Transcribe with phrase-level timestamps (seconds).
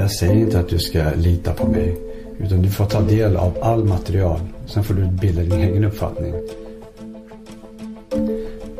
[0.00, 1.98] Jag säger inte att du ska lita på mig.
[2.38, 4.40] Utan du får ta del av all material.
[4.66, 6.34] Sen får du bilda din egen uppfattning.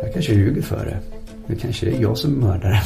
[0.03, 0.99] Jag kanske ljuger för det.
[1.47, 2.83] Det kanske är jag som är mördaren.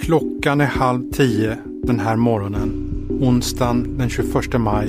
[0.00, 2.83] Klockan är halv tio den här morgonen,
[3.24, 4.84] onsdagen den 21 maj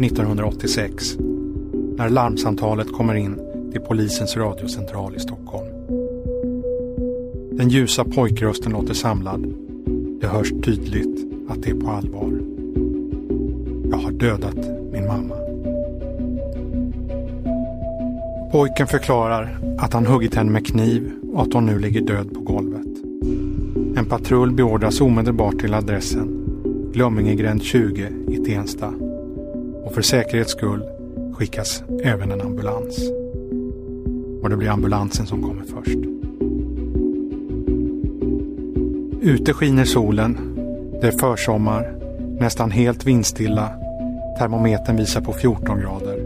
[0.00, 1.16] 1986,
[1.96, 3.38] när larmsamtalet kommer in
[3.72, 5.68] till polisens radiocentral i Stockholm.
[7.52, 9.54] Den ljusa pojkrösten låter samlad.
[10.20, 12.40] Det hörs tydligt att det är på allvar.
[13.90, 14.56] Jag har dödat
[14.92, 15.36] min mamma.
[18.52, 22.40] Pojken förklarar att han huggit henne med kniv och att hon nu ligger död på
[22.40, 22.86] golvet.
[23.96, 26.39] En patrull beordras omedelbart till adressen
[26.92, 28.94] Glömmingegränd 20 i Tensta.
[29.84, 30.82] Och för säkerhets skull
[31.34, 33.10] skickas även en ambulans.
[34.42, 35.98] Och det blir ambulansen som kommer först.
[39.22, 40.38] Ute skiner solen.
[41.00, 41.94] Det är försommar.
[42.40, 43.68] Nästan helt vindstilla.
[44.38, 46.16] Termometern visar på 14 grader.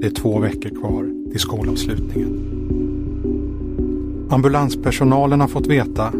[0.00, 2.46] Det är två veckor kvar till skolavslutningen.
[4.30, 6.12] Ambulanspersonalen har fått veta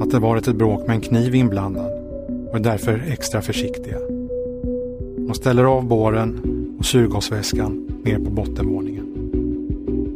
[0.00, 1.95] att det varit ett bråk med en kniv inblandad
[2.56, 3.98] och är därför extra försiktiga.
[5.16, 6.40] De ställer av båren
[6.78, 9.06] och syrgasväskan ner på bottenvåningen.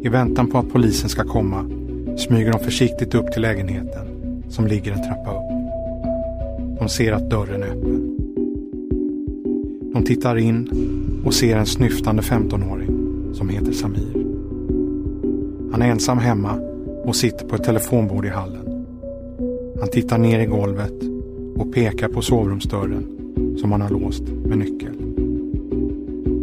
[0.03, 1.71] I väntan på att polisen ska komma
[2.19, 4.07] smyger de försiktigt upp till lägenheten
[4.49, 5.51] som ligger en trappa upp.
[6.79, 8.17] De ser att dörren är öppen.
[9.93, 10.71] De tittar in
[11.25, 12.91] och ser en snyftande 15-åring
[13.35, 14.27] som heter Samir.
[15.73, 16.61] Han är ensam hemma
[17.05, 18.87] och sitter på ett telefonbord i hallen.
[19.81, 21.10] Han tittar ner i golvet
[21.61, 23.07] och pekar på sovrumsdörren
[23.61, 24.95] som han har låst med nyckel.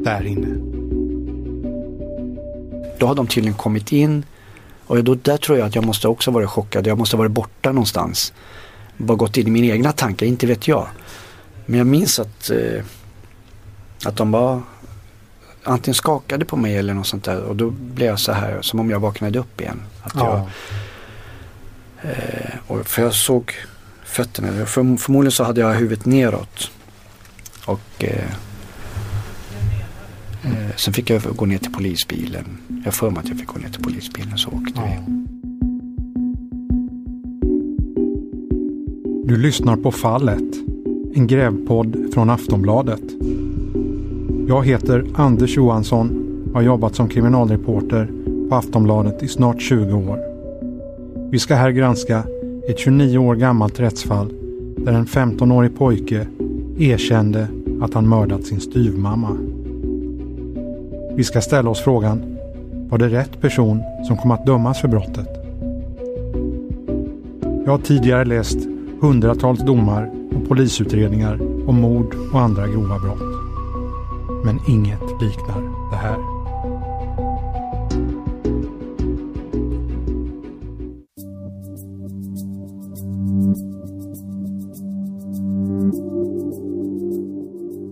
[0.04, 0.48] Där inne.
[3.00, 4.26] Då har de tydligen kommit in
[4.86, 6.88] och då, där tror jag att jag måste också varit chockad.
[6.88, 8.34] Jag måste varit borta någonstans.
[8.98, 10.88] Bara gått in i mina egna tankar, inte vet jag.
[11.66, 12.84] Men jag minns att, eh,
[14.06, 14.62] att de bara
[15.64, 17.42] antingen skakade på mig eller något sånt där.
[17.42, 19.82] Och då blev jag så här som om jag vaknade upp igen.
[20.04, 20.48] Att Ja.
[22.02, 23.54] jag, eh, och för jag såg
[24.08, 24.66] fötterna.
[24.66, 26.72] För, förmodligen så hade jag huvudet neråt.
[27.66, 28.32] Och eh,
[30.44, 32.58] eh, sen fick jag gå ner till polisbilen.
[32.68, 35.14] Jag har för mig att jag fick gå ner till polisbilen så åkte vi.
[39.28, 40.54] Du lyssnar på Fallet,
[41.14, 43.02] en grävpodd från Aftonbladet.
[44.48, 48.12] Jag heter Anders Johansson och har jobbat som kriminalreporter
[48.50, 50.20] på Aftonbladet i snart 20 år.
[51.32, 52.24] Vi ska här granska
[52.68, 54.34] ett 29 år gammalt rättsfall
[54.78, 56.28] där en 15-årig pojke
[56.78, 57.48] erkände
[57.82, 59.38] att han mördat sin styvmamma.
[61.16, 62.38] Vi ska ställa oss frågan,
[62.90, 65.28] var det rätt person som kom att dömas för brottet?
[67.66, 68.58] Jag har tidigare läst
[69.00, 73.44] hundratals domar och polisutredningar om mord och andra grova brott.
[74.46, 76.37] Men inget liknar det här.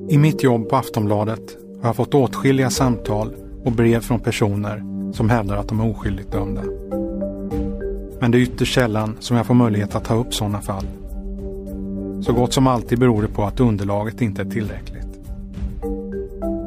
[0.10, 3.34] I mitt jobb på Aftonbladet har jag fått åtskilliga samtal
[3.64, 4.84] och brev från personer
[5.14, 6.62] som hävdar att de är oskyldigt dömda.
[8.20, 10.86] Men det är ytterst sällan som jag får möjlighet att ta upp sådana fall.
[12.22, 15.20] Så gott som alltid beror det på att underlaget inte är tillräckligt.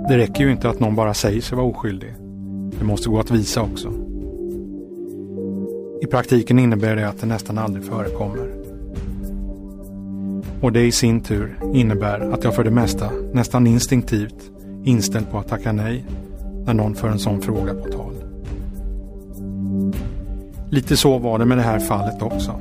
[0.09, 2.15] Det räcker ju inte att någon bara säger sig vara oskyldig.
[2.78, 3.93] Det måste gå att visa också.
[6.03, 8.58] I praktiken innebär det att det nästan aldrig förekommer.
[10.61, 14.51] Och det i sin tur innebär att jag för det mesta nästan instinktivt
[14.85, 16.05] inställd på att tacka nej
[16.67, 18.15] när någon för en sån fråga på tal.
[20.71, 22.61] Lite så var det med det här fallet också.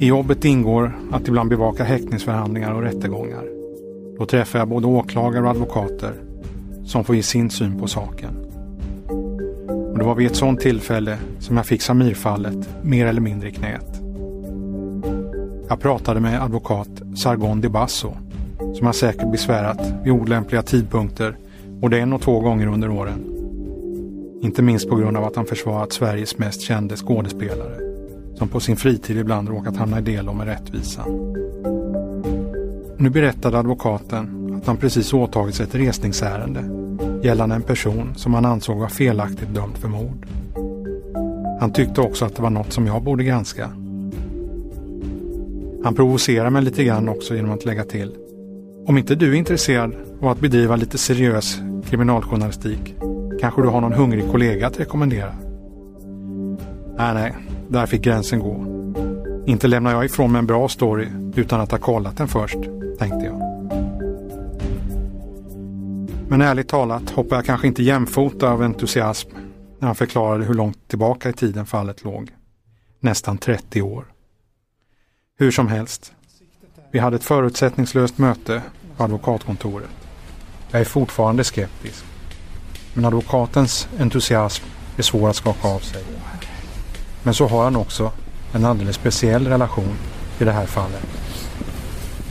[0.00, 3.44] I jobbet ingår att ibland bevaka häktningsförhandlingar och rättegångar.
[4.18, 6.14] Då träffar jag både åklagare och advokater
[6.84, 8.30] som får ge sin syn på saken.
[9.92, 13.52] Och det var vid ett sådant tillfälle som jag fick Samir-fallet mer eller mindre i
[13.52, 13.99] knät.
[15.70, 18.12] Jag pratade med advokat Sargon de Basso
[18.74, 21.36] som har säkert besvärat vid olämpliga tidpunkter
[21.80, 23.24] både en och två gånger under åren.
[24.42, 27.76] Inte minst på grund av att han försvarat Sveriges mest kände skådespelare
[28.34, 31.34] som på sin fritid ibland råkat hamna i del med rättvisan.
[32.96, 36.64] Nu berättade advokaten att han precis åtagit sig ett resningsärende
[37.22, 40.26] gällande en person som han ansåg var felaktigt dömd för mord.
[41.60, 43.70] Han tyckte också att det var något som jag borde granska.
[45.84, 48.16] Han provocerar mig lite grann också genom att lägga till.
[48.86, 52.94] Om inte du är intresserad av att bedriva lite seriös kriminaljournalistik
[53.40, 55.34] kanske du har någon hungrig kollega att rekommendera?
[56.96, 57.36] Nej, nej,
[57.68, 58.64] där fick gränsen gå.
[59.46, 62.58] Inte lämnar jag ifrån mig en bra story utan att ha kollat den först,
[62.98, 63.40] tänkte jag.
[66.28, 69.30] Men ärligt talat hoppar jag kanske inte jämfota av entusiasm
[69.78, 72.30] när han förklarade hur långt tillbaka i tiden fallet låg.
[73.00, 74.04] Nästan 30 år.
[75.40, 76.12] Hur som helst.
[76.90, 78.62] Vi hade ett förutsättningslöst möte
[78.96, 79.88] på advokatkontoret.
[80.70, 82.04] Jag är fortfarande skeptisk.
[82.94, 84.64] Men advokatens entusiasm
[84.96, 86.02] är svår att skaka av sig.
[87.22, 88.12] Men så har han också
[88.52, 89.96] en alldeles speciell relation
[90.38, 91.06] i det här fallet.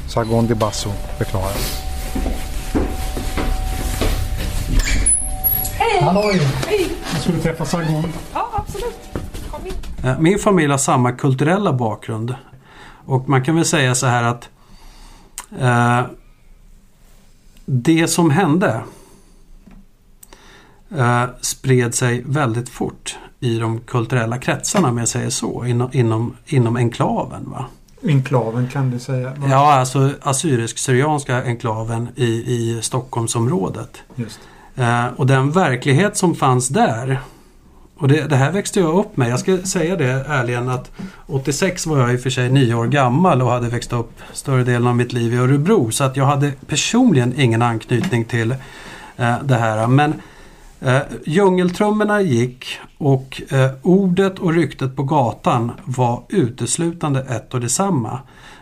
[0.08, 1.54] Sargon de Basso förklarar.
[5.78, 6.02] Hej!
[6.02, 6.42] Halloj!
[6.68, 6.90] Hej!
[7.14, 8.14] Jag skulle träffa Sargon.
[8.34, 9.00] Ja, absolut.
[9.52, 9.74] Kom in.
[10.04, 12.36] Eh, Min familj har samma kulturella bakgrund.
[13.10, 14.50] Och man kan väl säga så här att
[15.60, 16.02] eh,
[17.66, 18.82] det som hände
[20.98, 25.66] eh, spred sig väldigt fort i de kulturella kretsarna om jag säger så.
[25.66, 27.50] Inom, inom, inom enklaven.
[27.50, 27.66] Va?
[28.04, 29.34] Enklaven kan du säga?
[29.50, 33.98] Ja, alltså assyrisk-syrianska enklaven i, i Stockholmsområdet.
[34.16, 34.40] Just.
[34.76, 37.20] Eh, och den verklighet som fanns där
[38.00, 39.30] och det, det här växte jag upp med.
[39.30, 40.92] Jag ska säga det ärligen att
[41.28, 44.64] 86 var jag i och för sig nio år gammal och hade växt upp större
[44.64, 45.92] delen av mitt liv i Örebro.
[45.92, 48.52] Så att jag hade personligen ingen anknytning till
[49.18, 49.88] eh, det här.
[49.88, 50.14] Men
[50.80, 58.20] eh, djungeltrummorna gick och eh, ordet och ryktet på gatan var uteslutande ett och detsamma.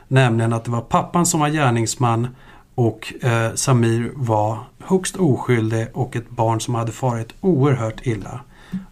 [0.08, 2.28] Nämligen att det var pappan som var gärningsman
[2.76, 8.40] och eh, Samir var högst oskyldig och ett barn som hade farit oerhört illa.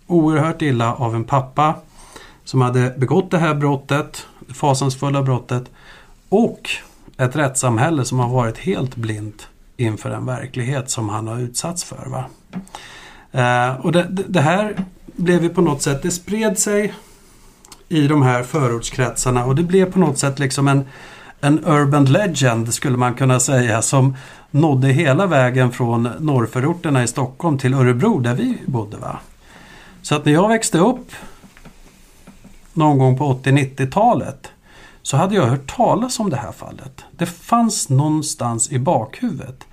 [0.08, 1.76] Oerhört illa av en pappa
[2.44, 5.64] som hade begått det här brottet, det fasansfulla brottet
[6.30, 6.70] och
[7.18, 9.48] ett rättssamhälle som har varit helt blint
[9.78, 12.06] inför en verklighet som han har utsatts för.
[12.10, 12.26] Va?
[13.32, 16.94] Eh, och det, det, det här blev ju på något sätt, det spred sig
[17.90, 20.86] i de här förortskretsarna och det blev på något sätt liksom en
[21.46, 24.16] en urban legend skulle man kunna säga som
[24.52, 28.98] nådde hela vägen från norrförorterna i Stockholm till Örebro där vi bodde.
[28.98, 29.20] Va?
[30.06, 31.12] Så att när jag växte upp
[32.74, 34.52] någon gång på 80-90-talet
[35.02, 37.04] så hade jag hört talas om det här fallet.
[37.12, 39.68] Det fanns någonstans i bakhuvudet.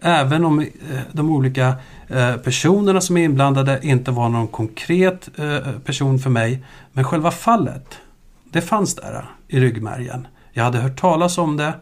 [0.00, 0.66] Även om eh,
[1.12, 1.74] de olika
[2.08, 6.64] eh, personerna som är inblandade inte var någon konkret eh, person för mig.
[6.92, 7.98] Men själva fallet,
[8.44, 10.26] det fanns där i ryggmärgen.
[10.52, 11.72] Jag hade hört talas om det.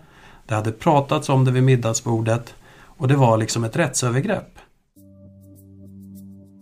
[0.47, 2.55] Det hade pratats om det vid middagsbordet.
[2.79, 4.59] Och det var liksom ett rättsövergrepp.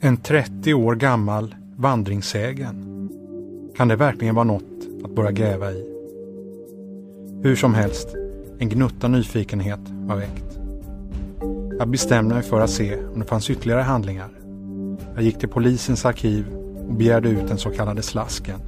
[0.05, 3.09] En 30 år gammal vandringssägen.
[3.77, 5.85] Kan det verkligen vara något att börja gräva i?
[7.43, 8.09] Hur som helst,
[8.59, 10.59] en gnutta nyfikenhet var väckt.
[11.79, 14.31] Jag bestämde mig för att se om det fanns ytterligare handlingar.
[15.15, 16.47] Jag gick till polisens arkiv
[16.89, 18.61] och begärde ut den så kallade slasken.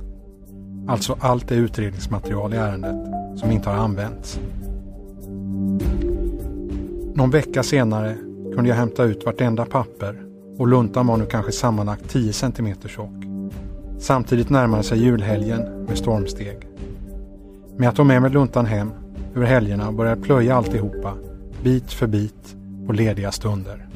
[0.89, 3.09] Alltså allt det utredningsmaterial i ärendet
[3.41, 4.41] som inte har använts.
[7.15, 8.17] Någon vecka senare
[8.55, 10.26] kunde jag hämta ut vartenda papper
[10.59, 13.25] och luntan var nu kanske sammanlagt 10 cm tjock.
[13.99, 16.69] Samtidigt närmade sig julhelgen med stormsteg.
[17.77, 18.91] Men jag tog med mig luntan hem
[19.35, 21.15] över helgerna och började plöja alltihopa,
[21.63, 23.87] bit för bit, på lediga stunder.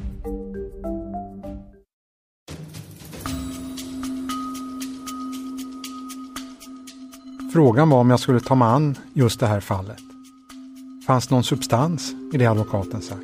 [7.53, 9.99] Frågan var om jag skulle ta mig an just det här fallet.
[11.07, 13.21] Fanns någon substans i det advokaten sagt?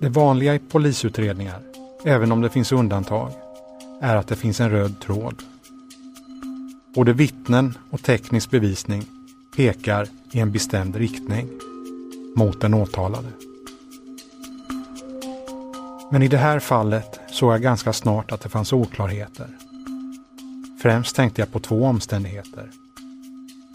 [0.00, 1.62] Det vanliga i polisutredningar,
[2.06, 3.32] även om det finns undantag,
[4.00, 5.42] är att det finns en röd tråd.
[6.94, 9.04] Både vittnen och teknisk bevisning
[9.56, 11.48] pekar i en bestämd riktning
[12.36, 13.28] mot den åtalade.
[16.10, 19.48] Men i det här fallet såg jag ganska snart att det fanns oklarheter.
[20.82, 22.70] Främst tänkte jag på två omständigheter.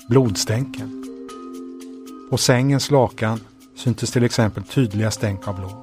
[0.09, 1.05] Blodstänken.
[2.29, 3.39] På sängens lakan
[3.75, 5.80] syntes till exempel tydliga stänk av blod.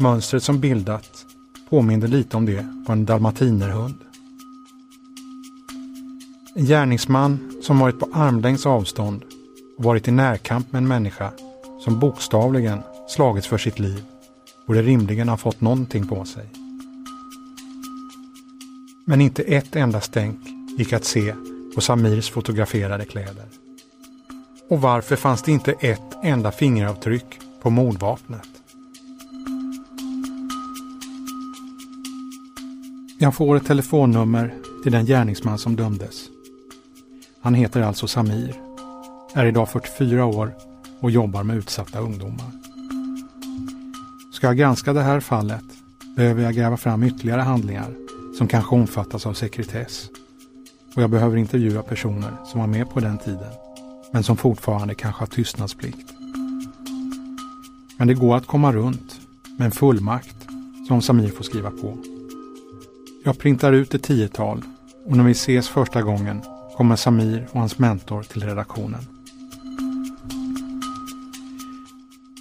[0.00, 1.26] Mönstret som bildats
[1.70, 3.94] påminde lite om det på en dalmatinerhund.
[6.54, 9.24] En gärningsman som varit på armlängds avstånd
[9.78, 11.30] och varit i närkamp med en människa
[11.80, 14.04] som bokstavligen slagits för sitt liv
[14.66, 16.46] borde rimligen ha fått någonting på sig.
[19.04, 20.40] Men inte ett enda stänk
[20.78, 21.34] gick att se
[21.74, 23.46] på Samirs fotograferade kläder.
[24.70, 28.53] Och varför fanns det inte ett enda fingeravtryck på mordvapnet?
[33.24, 36.24] Jag får ett telefonnummer till den gärningsman som dömdes.
[37.42, 38.54] Han heter alltså Samir,
[39.34, 40.54] är idag 44 år
[41.00, 42.50] och jobbar med utsatta ungdomar.
[44.32, 45.64] Ska jag granska det här fallet
[46.16, 47.94] behöver jag gräva fram ytterligare handlingar
[48.38, 50.08] som kanske omfattas av sekretess.
[50.96, 53.52] Och jag behöver intervjua personer som var med på den tiden
[54.12, 56.12] men som fortfarande kanske har tystnadsplikt.
[57.98, 59.20] Men det går att komma runt
[59.58, 60.36] med en fullmakt
[60.88, 62.13] som Samir får skriva på.
[63.26, 64.62] Jag printar ut ett tiotal
[65.06, 66.42] och när vi ses första gången
[66.76, 69.00] kommer Samir och hans mentor till redaktionen.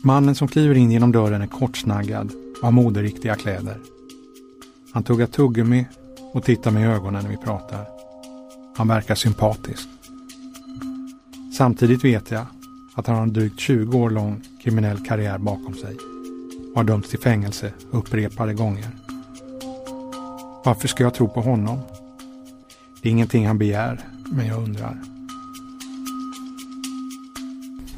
[0.04, 3.78] Mannen som kliver in genom dörren är kortsnaggad och har moderiktiga kläder.
[4.94, 5.86] Han tuggar tuggummi
[6.34, 7.86] och tittar mig i ögonen när vi pratar.
[8.78, 9.88] Han verkar sympatisk.
[11.58, 12.46] Samtidigt vet jag
[12.96, 15.98] att han har en drygt 20 år lång kriminell karriär bakom sig
[16.72, 19.13] och har dömts till fängelse upprepade gånger.
[20.66, 21.80] Varför ska jag tro på honom?
[23.02, 24.00] Det är ingenting han begär,
[24.32, 24.98] men jag undrar.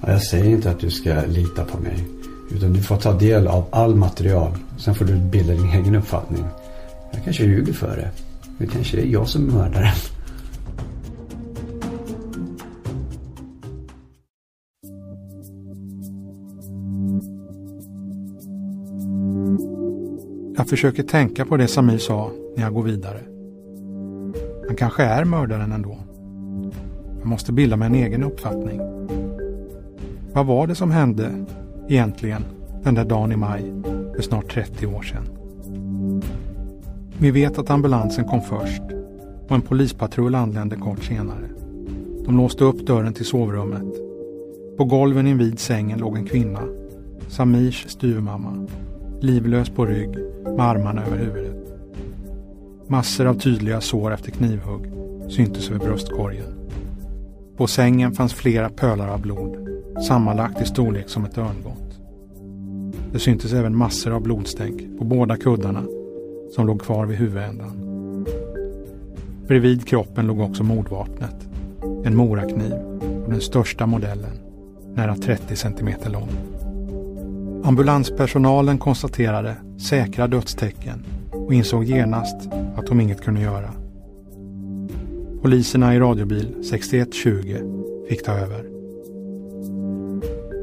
[0.08, 2.08] Jag säger inte att du ska lita på mig.
[2.52, 4.52] Utan du får ta del av all material.
[4.78, 6.46] Sen får du bilda din egen uppfattning.
[7.12, 8.12] Jag kanske ljuger för det.
[8.58, 9.96] Det kanske är jag som är mördaren.
[20.66, 23.20] Jag försöker tänka på det Samir sa när jag går vidare.
[24.68, 25.98] Han kanske är mördaren ändå.
[27.20, 28.80] Jag måste bilda mig en egen uppfattning.
[30.34, 31.46] Vad var det som hände
[31.90, 32.46] egentligen
[32.84, 33.74] den där dagen i maj
[34.16, 35.28] för snart 30 år sedan?
[37.18, 38.82] Vi vet att ambulansen kom först
[39.48, 41.50] och en polispatrull anlände kort senare.
[42.26, 43.94] De låste upp dörren till sovrummet.
[44.78, 46.62] På golven invid sängen låg en kvinna,
[47.28, 48.68] Samirs styvmamma,
[49.22, 50.10] livlös på rygg
[50.44, 51.56] med armarna över huvudet.
[52.88, 54.92] Massor av tydliga sår efter knivhugg
[55.30, 56.56] syntes över bröstkorgen.
[57.58, 59.58] På sängen fanns flera pölar av blod,
[60.08, 62.00] sammanlagt i storlek som ett örngott.
[63.12, 65.84] Det syntes även massor av blodstänk på båda kuddarna
[66.56, 67.86] som låg kvar vid huvudändan.
[69.48, 71.48] Bredvid kroppen låg också mordvapnet,
[72.04, 72.74] en morakniv
[73.26, 74.40] av den största modellen,
[74.94, 76.55] nära 30 centimeter lång.
[77.66, 83.72] Ambulanspersonalen konstaterade säkra dödstecken och insåg genast att de inget kunde göra.
[85.42, 87.58] Poliserna i radiobil 6120
[88.10, 88.66] fick ta över.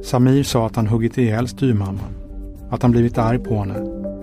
[0.04, 2.14] Samir sa att han huggit ihjäl styrmamman.
[2.70, 3.74] Att han blivit arg på henne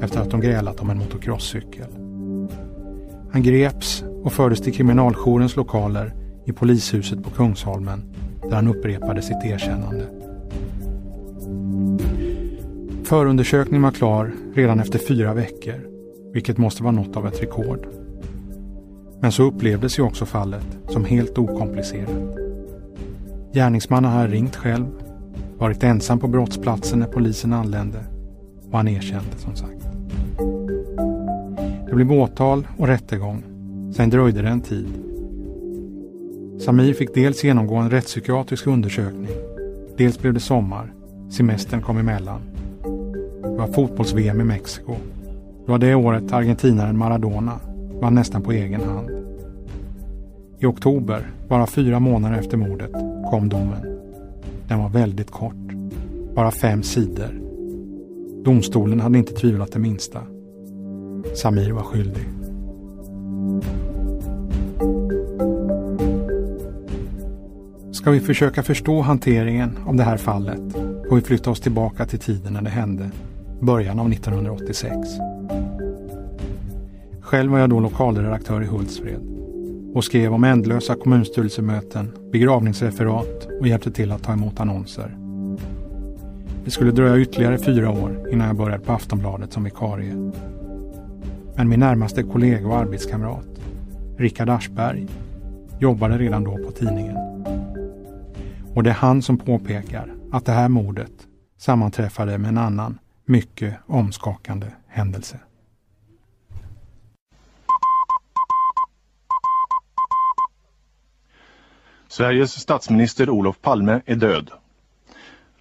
[0.02, 1.88] efter att de grälat om en motocrosscykel.
[3.32, 6.14] Han greps och fördes till kriminaljourens lokaler
[6.46, 8.04] i polishuset på Kungsholmen
[8.42, 10.19] där han upprepade sitt erkännande.
[13.10, 15.88] Förundersökningen var klar redan efter fyra veckor,
[16.34, 17.88] vilket måste vara något av ett rekord.
[19.20, 22.36] Men så upplevdes ju också fallet som helt okomplicerat.
[23.54, 24.86] Gärningsmannen hade ringt själv,
[25.58, 28.00] varit ensam på brottsplatsen när polisen anlände
[28.72, 29.88] och han erkände som sagt.
[31.89, 33.44] Det blev åtal och rättegång.
[33.96, 34.88] Sen dröjde det en tid.
[36.60, 39.32] Samir fick dels genomgå en rättspsykiatrisk undersökning.
[39.98, 40.94] Dels blev det sommar.
[41.30, 42.42] Semestern kom emellan.
[43.60, 44.96] Det var fotbolls-VM i Mexiko.
[45.66, 47.60] Det var det året argentinaren Maradona
[48.01, 49.10] vann nästan på egen hand.
[50.60, 52.92] I oktober, bara fyra månader efter mordet,
[53.30, 54.00] kom domen.
[54.68, 55.74] Den var väldigt kort.
[56.36, 57.39] Bara fem sidor.
[58.44, 60.22] Domstolen hade inte tvivlat det minsta.
[61.36, 62.24] Samir var skyldig.
[67.92, 70.74] Ska vi försöka förstå hanteringen av det här fallet
[71.10, 73.10] får vi flytta oss tillbaka till tiden när det hände,
[73.62, 74.96] början av 1986.
[77.22, 79.22] Själv var jag då lokalredaktör i Hultsfred
[79.94, 85.18] och skrev om ändlösa kommunstyrelsemöten, begravningsreferat och hjälpte till att ta emot annonser.
[86.66, 90.32] Det skulle dröja ytterligare fyra år innan jag började på Aftonbladet som vikarie.
[91.56, 93.48] Men min närmaste kollega och arbetskamrat,
[94.18, 95.08] Rickard Aschberg,
[95.80, 97.18] jobbade redan då på tidningen.
[98.75, 101.12] Och det är han som påpekar att det här mordet
[101.58, 103.00] sammanträffade med en annan,
[103.30, 105.40] mycket omskakande händelse.
[112.08, 114.52] Sveriges statsminister Olof Palme är död.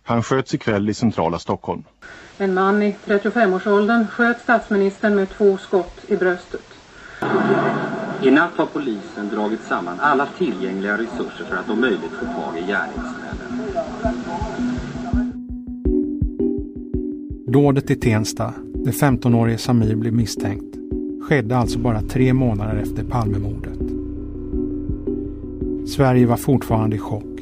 [0.03, 1.85] Han sköts ikväll i centrala Stockholm.
[2.39, 6.65] En man i 35-årsåldern sköt statsministern med två skott i bröstet.
[8.23, 12.59] I natt har polisen dragit samman alla tillgängliga resurser för att om möjligt få tag
[12.59, 13.29] i gärningsmännen.
[17.53, 20.77] Dådet i Tensta, där 15-årige Samir blev misstänkt,
[21.23, 23.79] skedde alltså bara tre månader efter Palmemordet.
[25.89, 27.41] Sverige var fortfarande i chock.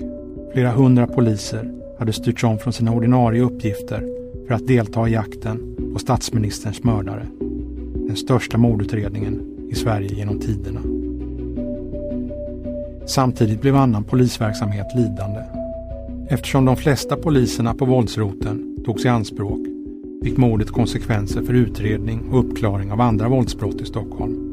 [0.53, 4.07] Flera hundra poliser, hade styrts om från sina ordinarie uppgifter
[4.47, 7.27] för att delta i jakten på statsministerns mördare.
[8.07, 10.81] Den största mordutredningen i Sverige genom tiderna.
[13.07, 15.41] Samtidigt blev annan polisverksamhet lidande.
[16.29, 19.76] Eftersom de flesta poliserna på våldsroten togs i anspråk
[20.23, 24.53] fick mordet konsekvenser för utredning och uppklaring av andra våldsbrott i Stockholm.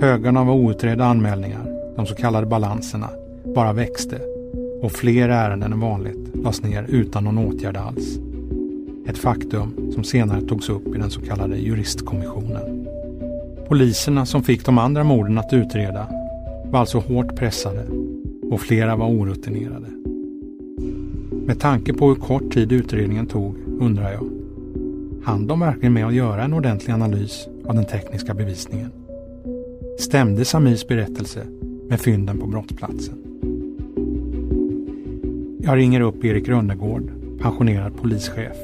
[0.00, 3.08] Högarna av outredda anmälningar, de så kallade balanserna,
[3.54, 4.20] bara växte
[4.82, 8.18] och fler ärenden än vanligt lades ner utan någon åtgärd alls.
[9.06, 12.88] Ett faktum som senare togs upp i den så kallade juristkommissionen.
[13.68, 16.06] Poliserna som fick de andra morden att utreda
[16.70, 17.86] var alltså hårt pressade
[18.50, 19.86] och flera var orutinerade.
[21.46, 24.41] Med tanke på hur kort tid utredningen tog undrar jag,
[25.24, 28.90] hann de verkligen med att göra en ordentlig analys av den tekniska bevisningen?
[29.98, 31.46] Stämde Samirs berättelse
[31.88, 33.18] med fynden på brottsplatsen?
[35.64, 37.10] Jag ringer upp Erik Rönnegård,
[37.40, 38.56] pensionerad polischef.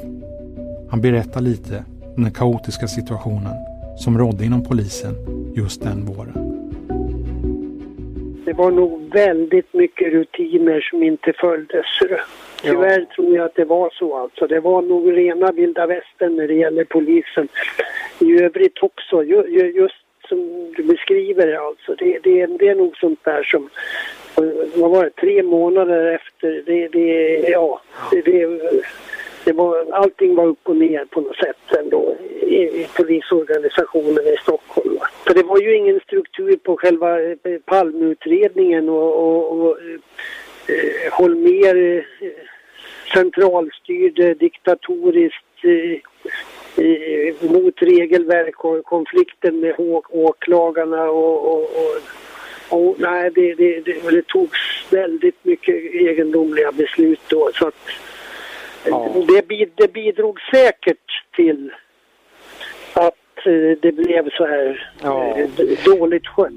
[0.90, 1.84] Han berättar lite
[2.16, 3.54] om den kaotiska situationen
[3.98, 5.14] som rådde inom polisen
[5.54, 6.47] just den våren.
[8.48, 11.86] Det var nog väldigt mycket rutiner som inte följdes.
[12.62, 13.14] Tyvärr ja.
[13.14, 14.46] tror jag att det var så alltså.
[14.46, 17.48] Det var nog rena vilda västern när det gäller polisen.
[18.18, 19.94] I övrigt också, just
[20.28, 21.94] som du beskriver alltså.
[21.94, 23.70] Det, det, det är nog sånt där som,
[24.74, 28.60] vad var det, tre månader efter, det, det ja, det, det,
[29.48, 34.36] det var, allting var upp och ner på något sätt ändå i, i polisorganisationen i
[34.42, 34.98] Stockholm.
[35.26, 39.76] För det var ju ingen struktur på själva eh, Palmeutredningen och, och, och
[40.66, 42.28] eh, Holmér eh,
[43.12, 46.00] centralstyrde eh, diktatoriskt eh,
[47.50, 49.74] mot regelverk och konflikten med
[50.08, 52.00] åklagarna och, och, och,
[52.70, 54.58] Oh, nej, det, det, det, det togs
[54.90, 57.50] väldigt mycket egendomliga beslut då.
[57.54, 57.74] Så att,
[58.90, 59.12] ja.
[59.28, 61.70] det, det bidrog säkert till
[62.94, 65.38] att eh, det blev så här ja.
[65.38, 65.48] Eh,
[65.84, 66.52] dåligt skött.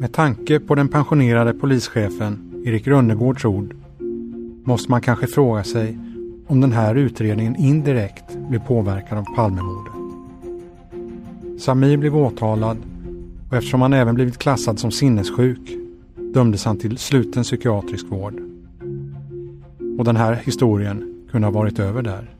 [0.00, 3.74] Med tanke på den pensionerade polischefen Erik Rönnegårds ord
[4.64, 5.98] måste man kanske fråga sig
[6.46, 9.92] om den här utredningen indirekt blev påverkad av Palmemordet.
[11.58, 12.76] Samir blev åtalad
[13.50, 15.76] och eftersom han även blivit klassad som sinnessjuk
[16.16, 18.47] dömdes han till sluten psykiatrisk vård.
[19.98, 22.30] Och den här historien kunde ha varit över där.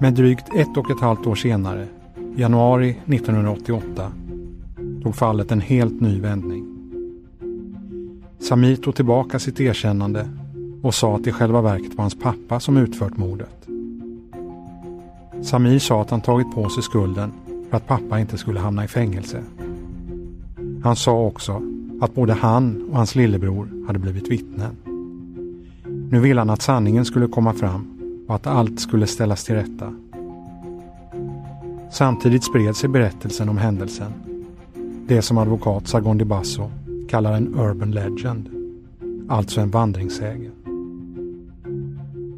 [0.00, 1.86] Men drygt ett och ett halvt år senare,
[2.36, 4.12] januari 1988,
[5.02, 6.66] tog fallet en helt ny vändning.
[8.38, 10.28] Samir tog tillbaka sitt erkännande
[10.82, 13.68] och sa att det i själva verket var hans pappa som utfört mordet.
[15.42, 17.32] Samir sa att han tagit på sig skulden
[17.70, 19.42] för att pappa inte skulle hamna i fängelse.
[20.82, 21.62] Han sa också
[22.00, 24.91] att både han och hans lillebror hade blivit vittnen.
[26.12, 27.86] Nu ville han att sanningen skulle komma fram
[28.28, 29.94] och att allt skulle ställas till rätta.
[31.90, 34.12] Samtidigt spred sig berättelsen om händelsen.
[35.06, 36.70] Det som advokat Sargon de Basso
[37.08, 38.48] kallar en urban legend.
[39.28, 40.52] Alltså en vandringssägen.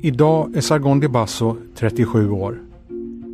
[0.01, 2.59] Idag är Sargon de Basso 37 år.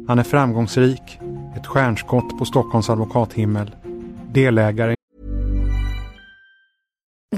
[0.09, 1.19] Han är framgångsrik,
[1.57, 3.71] ett stjärnskott på Stockholms advokathimmel,
[4.33, 4.95] delägare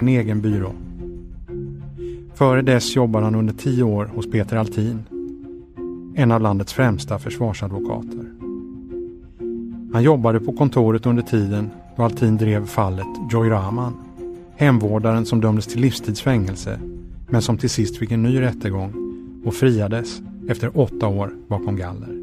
[0.00, 0.72] En egen byrå.
[2.34, 5.02] Före dess jobbade han under tio år hos Peter Altin.
[6.14, 8.32] En av landets främsta försvarsadvokater.
[9.92, 13.94] Han jobbade på kontoret under tiden då Altin drev fallet Joy Rahman
[14.56, 16.80] Hemvårdaren som dömdes till livstidsfängelse
[17.28, 18.92] men som till sist fick en ny rättegång
[19.44, 22.18] och friades efter åtta år bakom galler.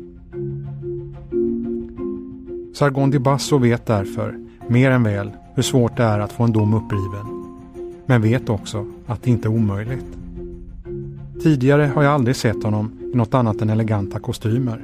[2.74, 6.52] Sargon Di Basso vet därför mer än väl hur svårt det är att få en
[6.52, 7.35] dom uppriven.
[8.06, 10.06] Men vet också att det inte är omöjligt.
[11.44, 14.82] Tidigare har jag aldrig sett honom i något annat än eleganta kostymer.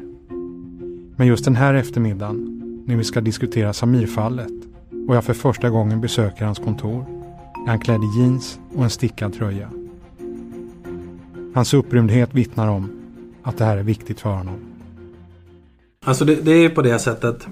[1.15, 4.51] Men just den här eftermiddagen, när vi ska diskutera Samir-fallet
[5.07, 7.05] och jag för första gången besöker hans kontor,
[7.65, 9.69] är han klädd i jeans och en stickad tröja.
[11.53, 12.91] Hans upprymdhet vittnar om
[13.43, 14.55] att det här är viktigt för honom.
[16.05, 17.47] Alltså det, det är på det sättet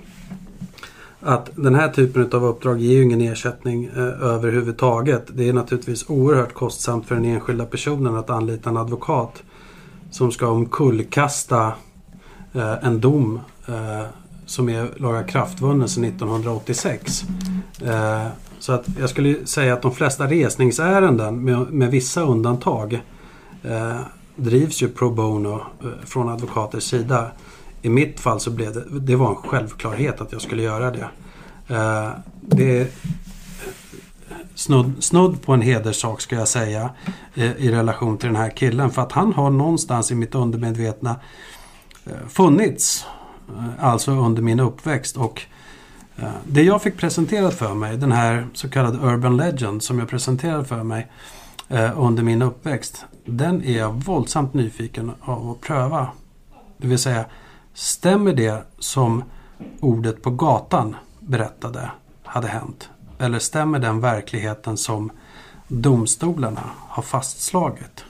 [1.22, 5.26] att den här typen av uppdrag ger ju ingen ersättning eh, överhuvudtaget.
[5.28, 9.44] Det är naturligtvis oerhört kostsamt för den enskilda personen att anlita en advokat
[10.12, 11.74] som ska omkullkasta
[12.54, 14.06] eh, en dom eh,
[14.46, 17.24] som är lagakraftvunnen sedan 1986.
[17.86, 18.28] Eh,
[18.60, 23.02] så att jag skulle säga att de flesta resningsärenden med, med vissa undantag
[23.64, 24.00] eh,
[24.36, 27.32] drivs ju pro bono eh, från advokaters sida.
[27.82, 31.10] I mitt fall så blev det, det var en självklarhet att jag skulle göra det.
[31.76, 32.10] Eh,
[32.42, 32.94] det
[34.56, 36.90] snudd, snudd på en hederssak ska jag säga
[37.36, 38.92] eh, i relation till den här killen.
[38.92, 41.16] För att han har någonstans i mitt undermedvetna
[42.06, 43.06] eh, funnits.
[43.58, 45.18] Eh, alltså under min uppväxt.
[45.18, 45.42] Och
[46.16, 50.10] eh, det jag fick presenterat för mig, den här så kallade Urban Legend som jag
[50.10, 51.12] presenterade för mig
[51.68, 53.06] eh, under min uppväxt.
[53.26, 56.08] Den är jag våldsamt nyfiken av att pröva.
[56.78, 57.26] Det vill säga,
[57.74, 59.24] stämmer det som
[59.80, 61.92] ordet på gatan berättade
[62.24, 62.90] hade hänt?
[63.20, 65.12] Eller stämmer den verkligheten som
[65.68, 68.06] domstolarna har fastslagit?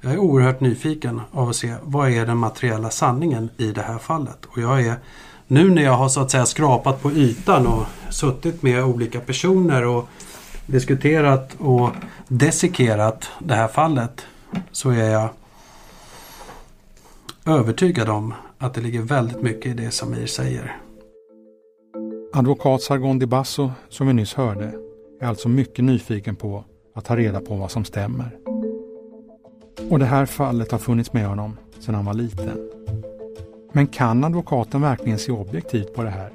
[0.00, 3.98] Jag är oerhört nyfiken av att se vad är den materiella sanningen i det här
[3.98, 4.44] fallet.
[4.44, 4.96] Och jag är
[5.46, 9.86] nu när jag har så att säga skrapat på ytan och suttit med olika personer
[9.86, 10.08] och
[10.66, 11.90] diskuterat och
[12.28, 14.26] desikerat det här fallet
[14.72, 15.28] så är jag
[17.46, 20.76] övertygad om att det ligger väldigt mycket i det Samir säger.
[22.32, 24.72] Advokat Sargon Di Basso, som vi nyss hörde,
[25.20, 28.38] är alltså mycket nyfiken på att ta reda på vad som stämmer.
[29.90, 32.70] Och det här fallet har funnits med honom sedan han var liten.
[33.72, 36.30] Men kan advokaten verkligen se objektivt på det här?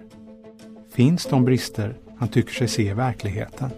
[0.92, 3.70] Finns de brister han tycker sig se i verkligheten?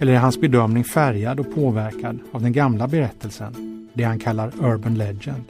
[0.00, 4.94] Eller är hans bedömning färgad och påverkad av den gamla berättelsen, det han kallar Urban
[4.94, 5.44] Legend,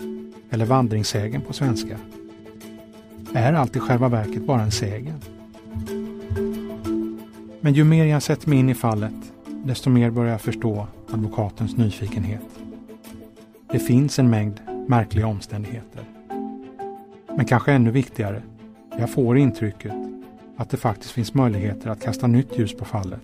[0.50, 1.98] eller vandringssägen på svenska?
[3.35, 5.20] Är allt i själva verket bara en sägen?
[7.61, 11.76] Men ju mer jag sätter mig in i fallet, desto mer börjar jag förstå advokatens
[11.76, 12.46] nyfikenhet.
[13.72, 16.05] Det finns en mängd märkliga omständigheter.
[17.37, 18.42] Men kanske ännu viktigare,
[18.98, 19.92] jag får intrycket
[20.57, 23.20] att det faktiskt finns möjligheter att kasta nytt ljus på fallet,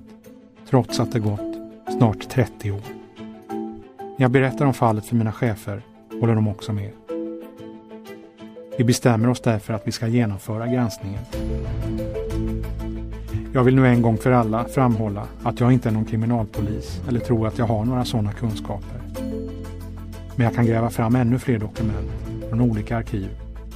[0.68, 1.56] trots att det gått
[1.98, 2.97] snart 30 år.
[4.18, 5.82] När jag berättar om fallet för mina chefer
[6.20, 6.90] håller de också med.
[8.78, 11.22] Vi bestämmer oss därför att vi ska genomföra granskningen.
[13.52, 17.20] Jag vill nu en gång för alla framhålla att jag inte är någon kriminalpolis eller
[17.20, 19.00] tror att jag har några sådana kunskaper.
[20.36, 22.10] Men jag kan gräva fram ännu fler dokument
[22.48, 23.28] från olika arkiv,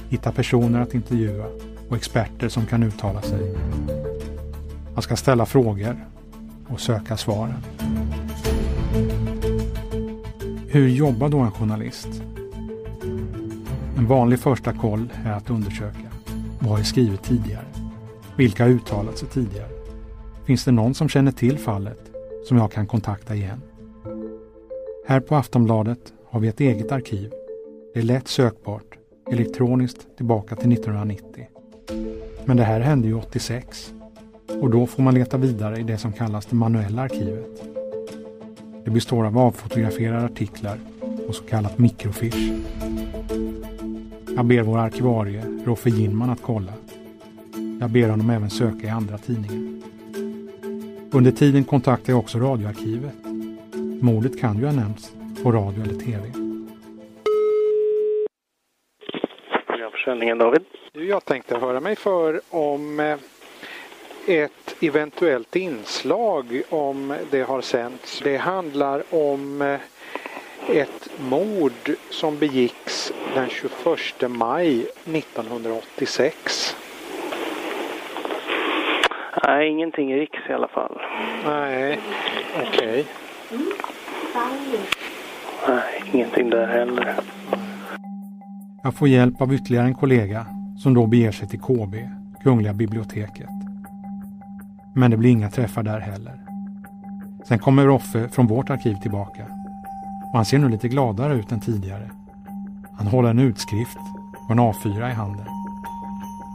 [0.09, 1.45] hitta personer att intervjua
[1.89, 3.55] och experter som kan uttala sig.
[4.95, 6.05] Jag ska ställa frågor
[6.67, 7.63] och söka svaren.
[10.73, 12.07] Hur jobbar då en journalist?
[13.97, 16.11] En vanlig första koll är att undersöka
[16.59, 17.65] vad är skrivet tidigare?
[18.37, 19.69] Vilka har uttalat sig tidigare?
[20.45, 21.99] Finns det någon som känner till fallet
[22.47, 23.61] som jag kan kontakta igen?
[25.07, 27.31] Här på Aftonbladet har vi ett eget arkiv.
[27.93, 28.97] Det är lätt sökbart,
[29.31, 31.47] elektroniskt tillbaka till 1990.
[32.45, 33.93] Men det här hände ju 86
[34.61, 37.82] och då får man leta vidare i det som kallas det manuella arkivet.
[38.85, 40.77] Det består av avfotograferade artiklar
[41.27, 42.59] och så kallat mikrofiche.
[44.35, 46.73] Jag ber vår arkivarie Roffe Ginman att kolla.
[47.79, 49.81] Jag ber honom även söka i andra tidningar.
[51.11, 53.13] Under tiden kontaktar jag också radioarkivet.
[54.01, 55.11] Mordet kan ju ha nämnts
[55.43, 56.31] på radio eller tv.
[59.67, 60.61] Programförsäljningen David.
[60.91, 63.17] Du, jag tänkte höra mig för om eh,
[64.27, 68.21] ett eventuellt inslag om det har sänts.
[68.23, 69.79] Det handlar om eh,
[70.69, 76.75] ett mord som begicks den 21 maj 1986.
[79.43, 81.01] Nej, ingenting i Riks i alla fall.
[81.45, 81.99] Nej,
[82.67, 83.05] okej.
[85.67, 87.15] Nej, ingenting där heller.
[88.83, 90.45] Jag får hjälp av ytterligare en kollega
[90.83, 91.95] som då beger sig till KB,
[92.43, 93.62] Kungliga biblioteket.
[94.95, 96.39] Men det blir inga träffar där heller.
[97.47, 99.43] Sen kommer Roffe från vårt arkiv tillbaka
[100.33, 102.09] och han ser nu lite gladare ut än tidigare.
[102.97, 103.97] Han håller en utskrift
[104.45, 105.45] och en A4 i handen.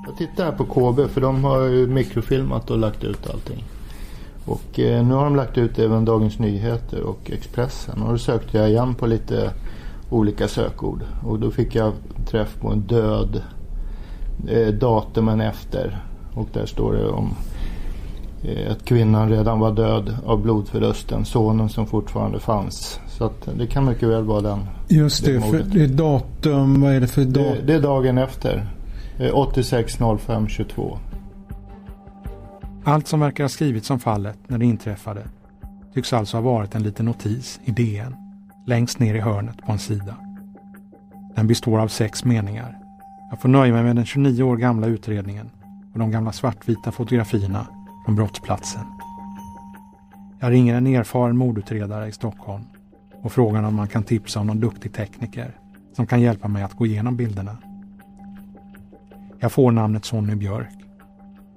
[0.07, 3.65] Jag tittar här på KB för de har ju mikrofilmat och lagt ut allting.
[4.45, 8.03] Och eh, nu har de lagt ut även Dagens Nyheter och Expressen.
[8.03, 9.51] Och då sökte jag igen på lite
[10.11, 11.03] olika sökord.
[11.27, 11.93] Och då fick jag
[12.27, 13.43] träff på en död
[14.49, 15.99] eh, datumen efter.
[16.35, 17.35] Och där står det om
[18.71, 21.25] att kvinnan redan var död av blodförlusten.
[21.25, 23.01] Sonen som fortfarande fanns.
[23.07, 24.59] Så att det kan mycket väl vara den.
[24.89, 27.43] Just det, det för det är datum, vad är det för datum?
[27.43, 28.67] Det, det, är dagen efter.
[29.33, 30.99] 86 05 22.
[32.85, 35.23] Allt som verkar ha skrivits om fallet när det inträffade
[35.95, 38.17] tycks alltså ha varit en liten notis i DN
[38.67, 40.17] längst ner i hörnet på en sida.
[41.37, 42.79] Den består av sex meningar.
[43.31, 45.51] Jag får nöja mig med den 29 år gamla utredningen
[45.93, 47.67] och de gamla svartvita fotografierna
[48.09, 48.87] om brottsplatsen.
[50.41, 52.65] Jag ringer en erfaren mordutredare i Stockholm
[53.23, 55.59] och frågar om man kan tipsa om någon duktig tekniker
[55.93, 57.57] som kan hjälpa mig att gå igenom bilderna.
[59.39, 60.75] Jag får namnet Sonny Björk.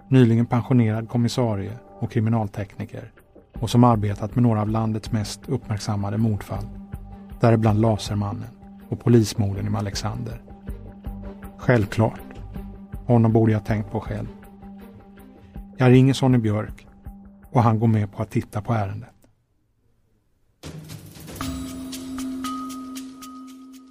[0.08, 3.12] Nyligen pensionerad kommissarie och kriminaltekniker
[3.54, 6.66] och som arbetat med några av landets mest uppmärksammade mordfall.
[7.40, 8.50] Däribland Lasermannen
[8.90, 10.42] och polismorden i Malexander.
[11.58, 12.22] Självklart.
[13.06, 14.28] Honom borde jag tänkt på själv.
[15.82, 16.88] Jag ringer Sonny Björk
[17.52, 19.10] och han går med på att titta på ärendet.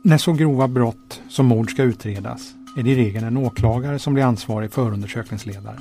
[0.05, 4.15] När så grova brott som mord ska utredas är det i regel en åklagare som
[4.15, 5.79] blir ansvarig förundersökningsledare.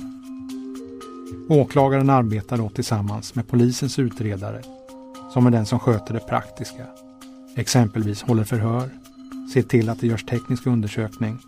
[1.48, 4.62] Åklagaren arbetar då tillsammans med polisens utredare
[5.32, 6.86] som är den som sköter det praktiska.
[7.56, 8.90] Exempelvis håller förhör,
[9.52, 11.38] ser till att det görs teknisk undersökning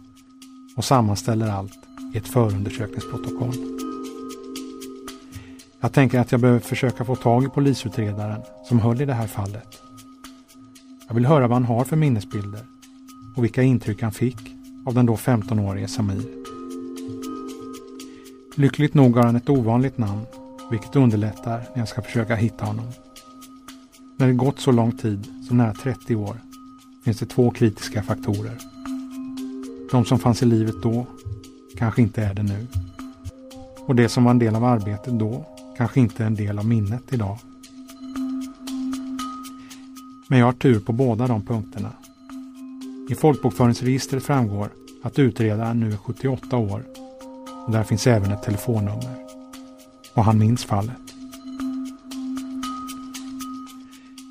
[0.76, 1.78] och sammanställer allt
[2.14, 3.81] i ett förundersökningsprotokoll.
[5.84, 9.26] Jag tänker att jag behöver försöka få tag i polisutredaren som höll i det här
[9.26, 9.68] fallet.
[11.08, 12.60] Jag vill höra vad han har för minnesbilder
[13.36, 14.36] och vilka intryck han fick
[14.86, 16.22] av den då 15-årige Samir.
[18.56, 20.26] Lyckligt nog har han ett ovanligt namn,
[20.70, 22.86] vilket underlättar när jag ska försöka hitta honom.
[24.16, 26.36] När det gått så lång tid, som nära 30 år,
[27.04, 28.58] finns det två kritiska faktorer.
[29.90, 31.06] De som fanns i livet då
[31.78, 32.66] kanske inte är det nu.
[33.86, 35.46] Och det som var en del av arbetet då
[35.82, 37.38] kanske inte är en del av minnet idag.
[40.28, 41.92] Men jag har tur på båda de punkterna.
[43.10, 44.68] I folkbokföringsregistret framgår
[45.02, 46.84] att utredaren nu är 78 år
[47.66, 49.16] och där finns även ett telefonnummer.
[50.14, 51.14] Och han minns fallet.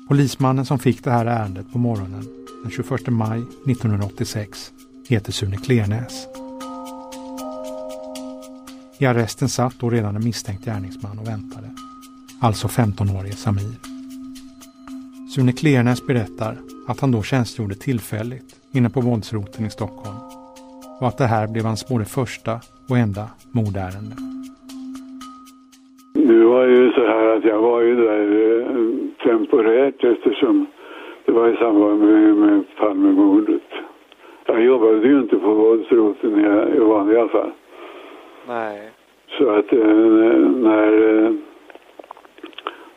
[0.08, 2.24] Polismannen som fick det här ärendet på morgonen
[2.62, 4.72] den 21 maj 1986
[5.08, 6.31] heter Sune Klernäs.
[9.02, 11.68] I arresten satt då redan en misstänkt gärningsman och väntade.
[12.46, 13.76] Alltså 15-årige Samir.
[15.34, 16.54] Sune Klernes berättar
[16.88, 20.18] att han då tjänstgjorde tillfälligt inne på våldsroten i Stockholm
[21.00, 22.52] och att det här blev hans både första
[22.90, 23.24] och enda
[23.56, 24.14] mordärende.
[26.30, 28.66] Det var ju så här att jag var ju där eh,
[29.26, 30.66] temporärt eftersom
[31.24, 33.68] det var i samband med, med Palmemordet.
[34.46, 37.52] Jag jobbade ju inte på våldsroten i, i vanliga fall.
[38.48, 38.91] Nej.
[39.38, 41.32] Så att eh, när eh,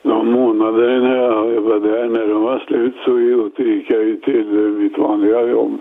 [0.02, 4.72] de månaderna jag var där, när de var slut så återgick jag ju till eh,
[4.72, 5.78] mitt vanliga jobb.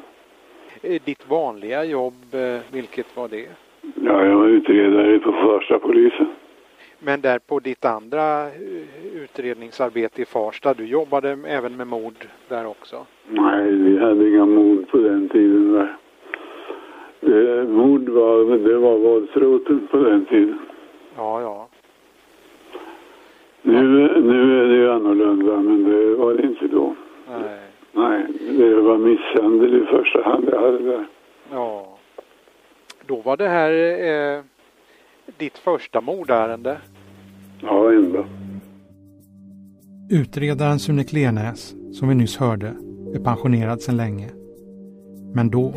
[0.82, 3.46] Eh, Ditt vanliga jobb, eh, vilket var det?
[4.04, 6.26] Ja, jag var utredare på första polisen.
[6.98, 12.66] Men där på ditt andra eh, utredningsarbete i Farsta, du jobbade även med mord där
[12.66, 13.06] också?
[13.28, 15.96] Nej, vi hade inga mord på den tiden där.
[17.34, 20.58] Det, mord var, det var våldsroten på den tiden.
[21.16, 21.68] Ja, ja.
[23.62, 23.82] Nu,
[24.20, 26.94] nu är det ju annorlunda, men det var det inte då.
[27.28, 27.58] Nej.
[27.92, 28.26] Nej,
[28.58, 31.06] det var misshandel i första hand jag hade där.
[31.50, 31.98] Ja.
[33.06, 33.72] Då var det här
[34.36, 34.42] eh,
[35.38, 36.78] ditt första mordärende?
[37.62, 38.24] Ja, ända.
[40.10, 42.74] Utredaren Sune Klenäs, som vi nyss hörde,
[43.14, 44.30] är pensionerad sedan länge.
[45.34, 45.72] Men då,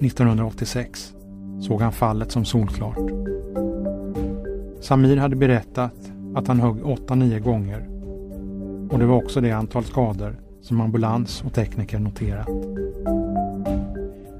[0.00, 1.14] 1986,
[1.60, 3.10] såg han fallet som solklart.
[4.80, 7.88] Samir hade berättat att han högg 8-9 gånger
[8.90, 12.48] och det var också det antal skador som ambulans och tekniker noterat.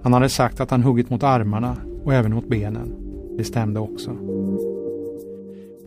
[0.02, 2.94] Han hade sagt att han huggit mot armarna och även mot benen.
[3.36, 4.16] Det stämde också.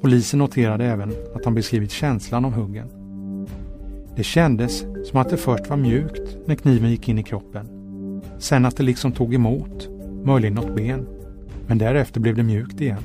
[0.01, 2.88] Polisen noterade även att han beskrivit känslan av huggen.
[4.15, 7.72] Det kändes som att det först var mjukt när kniven gick in i kroppen.
[8.43, 9.89] Sen att det liksom tog emot,
[10.23, 11.08] möjligen något ben.
[11.67, 13.03] Men därefter blev det mjukt igen.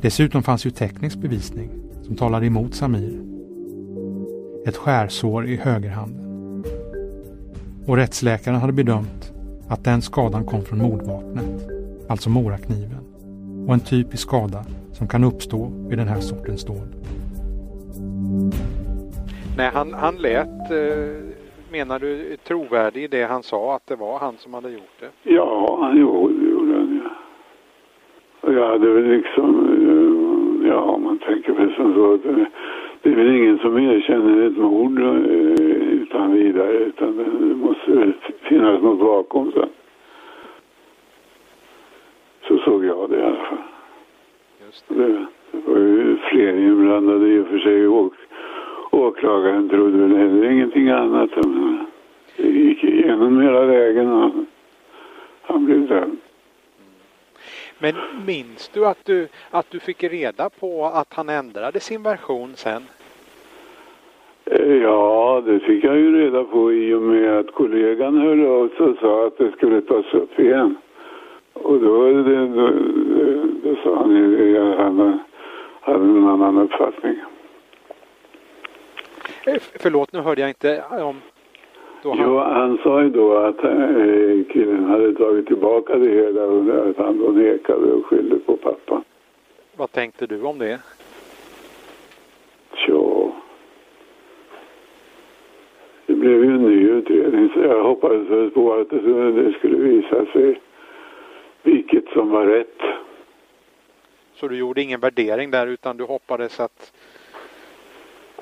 [0.00, 1.70] Dessutom fanns ju teknisk bevisning
[2.02, 3.20] som talade emot Samir.
[4.66, 6.64] Ett skärsår i högerhanden.
[7.86, 9.32] Och rättsläkaren hade bedömt
[9.68, 11.68] att den skadan kom från mordvapnet,
[12.08, 13.04] alltså morakniven.
[13.66, 16.88] Och en typisk skada som kan uppstå vid den här sortens dåd.
[19.56, 21.32] Nej, han, han lät, eh,
[21.72, 25.10] menar du trovärdig i det han sa, att det var han som hade gjort det?
[25.22, 28.52] Ja, han gjorde, det gjorde han ja.
[28.52, 32.44] Jag hade väl liksom, ja om man tänker väl som så att eh,
[33.02, 35.06] det, är väl ingen som erkänner ett mord eh,
[36.02, 39.68] utan vidare utan det måste väl finnas något bakom sen.
[42.48, 43.58] Så såg jag det i alla fall.
[44.66, 45.26] Just det.
[45.52, 47.86] det var ju fler inblandade i och för sig.
[47.88, 48.12] Och
[49.02, 51.30] åklagaren trodde väl heller ingenting annat.
[52.36, 54.30] Det gick igenom hela vägen och
[55.42, 56.18] han blev dömd.
[57.78, 57.94] Men
[58.26, 62.82] minns du att, du att du fick reda på att han ändrade sin version sen?
[64.44, 68.68] Eh, ja, det fick jag ju reda på i och med att kollegan hörde av
[68.68, 70.76] sig och sa att det skulle tas upp igen.
[71.52, 72.70] Och då, det, då,
[73.64, 75.18] då sa han ju att han
[75.80, 77.16] hade en annan uppfattning.
[79.46, 80.96] Eh, förlåt, nu hörde jag inte om...
[82.02, 82.18] Han...
[82.18, 86.96] Jo, han sa ju då att äh, killen hade tagit tillbaka det hela och att
[86.96, 89.02] han då nekade och skyllde på pappa.
[89.76, 90.80] Vad tänkte du om det?
[92.74, 93.32] Tja.
[96.06, 100.60] Det blev ju en ny utredning så jag hoppades på att det skulle visa sig
[101.62, 102.80] vilket som var rätt.
[104.34, 106.92] Så du gjorde ingen värdering där utan du hoppades att,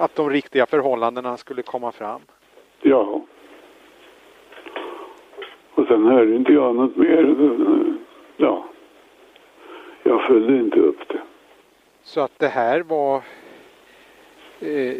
[0.00, 2.20] att de riktiga förhållandena skulle komma fram?
[2.82, 3.22] Ja.
[5.74, 7.36] Och sen hörde inte jag något mer.
[8.36, 8.64] Ja.
[10.02, 11.20] Jag följde inte upp det.
[12.02, 13.22] Så att det här var
[14.60, 14.96] eh,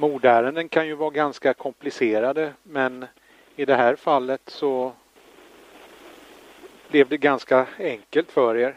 [0.00, 3.04] mordärenden kan ju vara ganska komplicerade men
[3.56, 4.92] i det här fallet så
[6.90, 8.74] blev det ganska enkelt för er.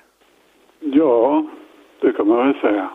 [0.79, 1.45] Ja,
[2.01, 2.89] det kan man väl säga.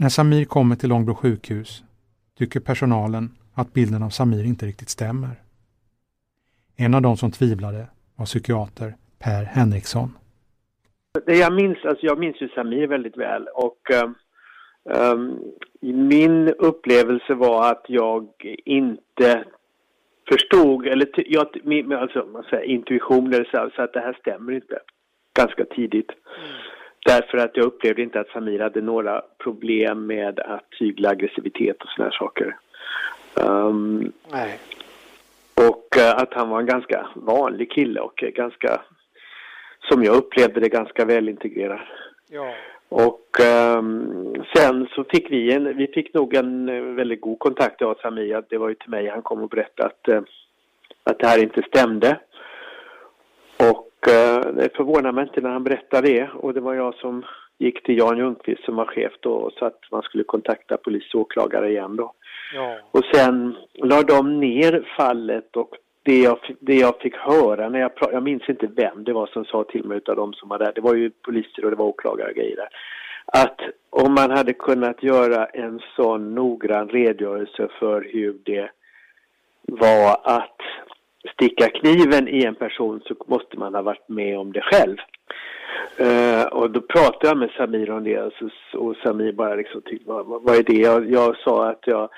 [0.00, 1.82] När Samir kommer till Långbro sjukhus
[2.38, 5.30] tycker personalen att bilden av Samir inte riktigt stämmer.
[6.76, 7.86] En av de som tvivlade
[8.16, 10.18] var psykiater Per Henriksson.
[11.26, 13.80] Det jag minns, alltså jag minns ju Samir väldigt väl och
[15.12, 15.38] um,
[15.80, 18.28] min upplevelse var att jag
[18.64, 19.44] inte
[20.28, 21.46] förstod, eller jag,
[21.92, 24.78] alltså, man säger, intuition, eller så, så att det här stämmer inte
[25.34, 26.10] ganska tidigt.
[26.10, 26.79] Mm.
[27.06, 31.88] Därför att jag upplevde inte att Samir hade några problem med att tygla aggressivitet och
[31.88, 32.56] sådana saker.
[33.34, 34.58] Um, Nej.
[35.54, 38.80] Och uh, att han var en ganska vanlig kille och ganska,
[39.88, 41.80] som jag upplevde det, ganska välintegrerad.
[42.28, 42.54] Ja.
[42.88, 43.36] Och
[43.76, 47.94] um, sen så fick vi en, vi fick nog en eh, väldigt god kontakt av
[47.94, 48.44] Samir.
[48.48, 50.22] Det var ju till mig han kom och berättade att, uh,
[51.04, 52.20] att det här inte stämde.
[53.56, 56.28] Och det förvånar mig inte när han berättade det.
[56.34, 57.24] Och det var jag som
[57.58, 61.14] gick till Jan Ljungqvist som var chef då och sa att man skulle kontakta polis
[61.14, 62.12] och åklagare igen då.
[62.54, 62.78] Ja.
[62.90, 67.94] Och sen la de ner fallet och det jag, det jag fick höra när jag
[67.94, 70.58] pratade, jag minns inte vem det var som sa till mig utav de som var
[70.58, 72.68] där, det var ju poliser och det var åklagare och grejer där.
[73.26, 73.60] Att
[73.90, 78.70] om man hade kunnat göra en sån noggrann redogörelse för hur det
[79.62, 80.60] var att
[81.34, 84.96] sticka kniven i en person så måste man ha varit med om det själv.
[86.00, 89.82] Uh, och då pratade jag med Samir om det och, så, och Samir bara liksom
[89.82, 90.76] tyckte, vad, vad är det?
[90.76, 92.08] Jag, jag sa att jag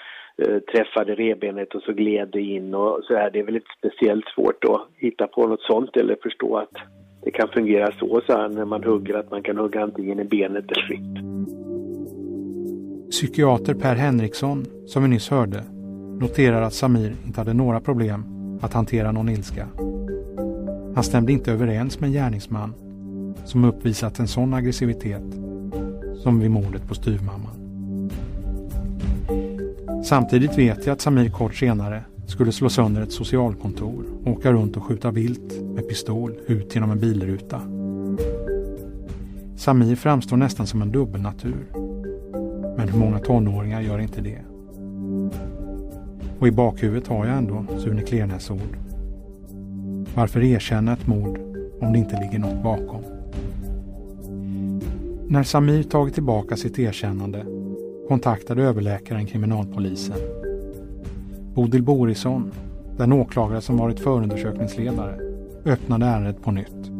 [0.48, 3.30] uh, träffade rebenet och så gled det in och så här.
[3.30, 6.72] Det är väl inte speciellt svårt att hitta på något sånt eller förstå att
[7.24, 10.24] det kan fungera så, så här, när man hugger, att man kan hugga antingen i
[10.24, 11.22] benet eller fritt.
[13.10, 15.64] Psykiater Per Henriksson, som vi nyss hörde,
[16.20, 18.31] noterar att Samir inte hade några problem
[18.62, 19.68] att hantera någon ilska.
[20.94, 22.74] Han stämde inte överens med en gärningsman
[23.44, 25.22] som uppvisat en sån aggressivitet
[26.22, 27.62] som vid mordet på styvmamman.
[30.04, 34.76] Samtidigt vet jag att Samir kort senare skulle slå sönder ett socialkontor och åka runt
[34.76, 37.60] och skjuta vilt med pistol ut genom en bilruta.
[39.56, 41.66] Samir framstår nästan som en dubbelnatur.
[42.76, 44.51] Men hur många tonåringar gör inte det?
[46.42, 48.76] Och i bakhuvudet har jag ändå Sune Klenäs ord.
[50.14, 51.38] Varför erkänna ett mord
[51.80, 53.02] om det inte ligger något bakom?
[55.28, 57.46] När Samir tagit tillbaka sitt erkännande
[58.08, 60.16] kontaktade överläkaren kriminalpolisen.
[61.54, 62.52] Bodil Borisson,
[62.96, 65.18] den åklagare som varit förundersökningsledare,
[65.64, 66.90] öppnade ärendet på nytt.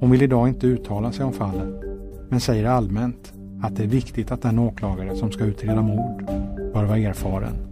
[0.00, 1.82] Hon vill idag inte uttala sig om fallet,
[2.28, 6.24] men säger allmänt att det är viktigt att den åklagare som ska utreda mord
[6.74, 7.69] bör vara erfaren.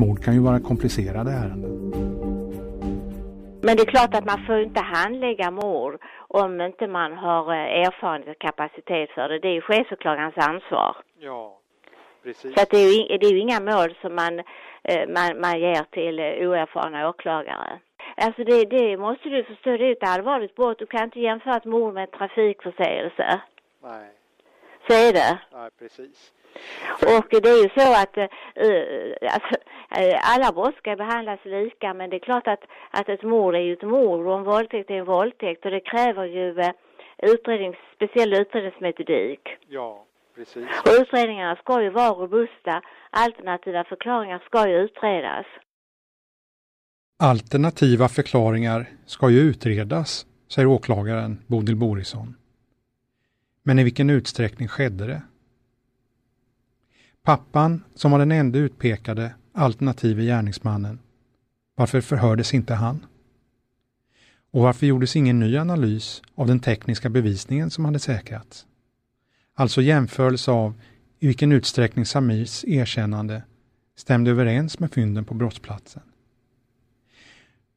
[0.00, 1.72] Mord kan ju vara komplicerade ärenden.
[3.62, 7.86] Men det är klart att man får inte handlägga mord om inte man har eh,
[7.86, 9.38] erfarenhet och kapacitet för det.
[9.38, 10.96] Det är ju chefsåklagarens ansvar.
[11.18, 11.58] Ja,
[12.22, 12.54] precis.
[12.54, 14.38] Så att det, är ju, det är ju inga mål som man,
[14.82, 17.78] eh, man, man ger till eh, oerfarna åklagare.
[18.16, 20.78] Alltså det, det måste du förstå, det är ett allvarligt brott.
[20.78, 23.40] Du kan inte jämföra ett mord med en trafikförseelse.
[23.82, 24.10] Nej.
[24.86, 25.38] Så är det.
[25.52, 26.32] Nej, precis.
[27.16, 28.24] Och det är ju så att, uh,
[29.34, 29.56] alltså,
[29.92, 33.60] Eh, alla brott ska behandlas lika men det är klart att, att ett mord är
[33.60, 36.72] ju ett mord och en våldtäkt är en våldtäkt och det kräver ju eh,
[37.18, 39.40] utredning, speciell utredningsmetodik.
[39.68, 40.64] Ja, precis.
[40.84, 42.82] Och utredningarna ska ju vara robusta.
[43.10, 45.46] Alternativa förklaringar ska ju utredas.
[47.18, 52.34] Alternativa förklaringar ska ju utredas, säger åklagaren Bodil Borisson.
[53.62, 55.22] Men i vilken utsträckning skedde det?
[57.22, 60.98] Pappan, som var den enda utpekade alternative gärningsmannen,
[61.74, 63.06] varför förhördes inte han?
[64.50, 68.66] Och varför gjordes ingen ny analys av den tekniska bevisningen som hade säkrats?
[69.54, 70.74] Alltså jämförelse av
[71.18, 73.42] i vilken utsträckning Samirs erkännande
[73.96, 76.02] stämde överens med fynden på brottsplatsen.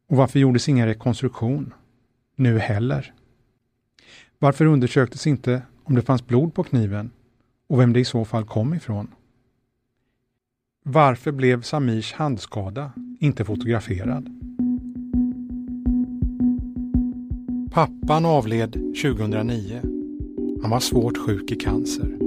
[0.07, 1.73] Och varför gjordes ingen rekonstruktion?
[2.35, 3.13] Nu heller.
[4.39, 7.11] Varför undersöktes inte om det fanns blod på kniven
[7.67, 9.07] och vem det i så fall kom ifrån?
[10.85, 14.29] Varför blev Samirs handskada inte fotograferad?
[17.71, 19.81] Pappan avled 2009.
[20.61, 22.17] Han var svårt sjuk i cancer.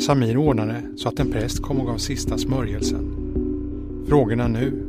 [0.00, 3.12] Samir ordnade så att en präst kom och gav sista smörjelsen.
[4.08, 4.86] Frågorna nu,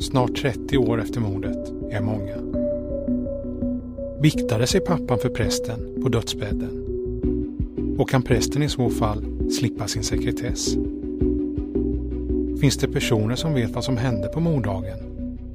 [0.00, 2.36] snart 30 år efter mordet, är många.
[4.22, 6.84] Biktade sig pappan för prästen på dödsbädden?
[7.98, 10.76] Och kan prästen i så fall slippa sin sekretess?
[12.64, 14.98] Finns det personer som vet vad som hände på morddagen,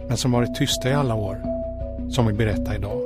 [0.08, 1.38] men som varit tysta i alla år,
[2.10, 3.02] som vill berätta idag?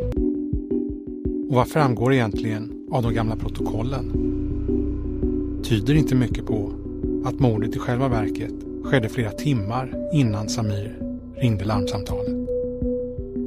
[1.50, 4.12] Och vad framgår egentligen av de gamla protokollen?
[5.64, 6.72] Tyder inte mycket på
[7.26, 10.98] att mordet i själva verket skedde flera timmar innan Samir
[11.36, 12.50] ringde larmsamtalet.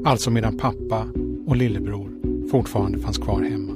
[0.05, 1.07] Alltså medan pappa
[1.47, 2.11] och lillebror
[2.51, 3.73] fortfarande fanns kvar hemma.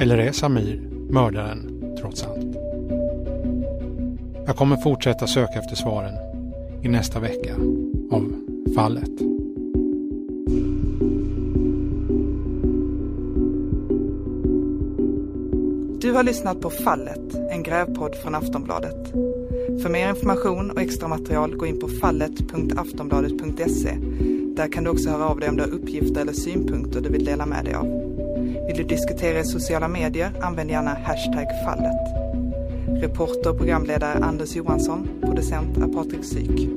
[0.00, 2.53] Eller är Samir mördaren trots allt?
[4.46, 6.14] Jag kommer fortsätta söka efter svaren
[6.82, 7.54] i nästa vecka
[8.10, 8.34] av
[8.74, 9.18] Fallet.
[16.00, 19.12] Du har lyssnat på Fallet, en grävpodd från Aftonbladet.
[19.82, 23.96] För mer information och extra material gå in på fallet.aftonbladet.se.
[24.56, 27.24] Där kan du också höra av dig om du har uppgifter eller synpunkter du vill
[27.24, 27.86] dela med dig av.
[28.66, 32.23] Vill du diskutera i sociala medier, använd gärna hashtag fallet.
[33.04, 36.68] Reporter och programledare Anders Johansson, producent är Patrik Syk.